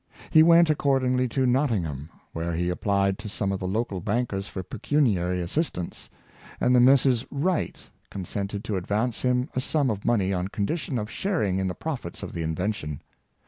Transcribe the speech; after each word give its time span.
He 0.31 0.41
went 0.41 0.71
accordingly 0.71 1.27
to 1.27 1.45
Not 1.45 1.69
tingham, 1.69 2.09
where 2.33 2.53
he 2.53 2.71
applied 2.71 3.19
to 3.19 3.29
some 3.29 3.51
of 3.51 3.59
the 3.59 3.67
local 3.67 3.99
bankers 3.99 4.47
for 4.47 4.63
pecuniary 4.63 5.39
assistance, 5.41 6.09
and 6.59 6.75
the 6.75 6.79
Messrs. 6.79 7.23
Wright 7.29 7.77
con 8.09 8.23
sented 8.23 8.63
to 8.63 8.77
advance 8.77 9.21
him 9.21 9.47
a 9.53 9.61
sum 9.61 9.91
of 9.91 10.03
money 10.03 10.33
on 10.33 10.47
condition 10.47 10.97
of 10.97 11.11
sharing 11.11 11.59
in 11.59 11.67
the 11.67 11.75
profits 11.75 12.23
of 12.23 12.33
the 12.33 12.41
invention. 12.41 13.03